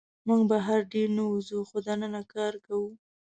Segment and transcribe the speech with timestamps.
[0.27, 2.89] موږ بهر ډېر نه وځو، خو دننه کار کوو.